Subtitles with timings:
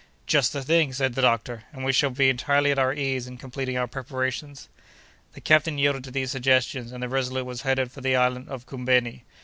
[0.25, 3.37] "Just the thing!" said the doctor, "and we shall be entirely at our ease in
[3.37, 4.67] completing our preparations."
[5.33, 8.65] The captain yielded to these suggestions, and the Resolute was headed for the island of
[8.65, 9.25] Koumbeni.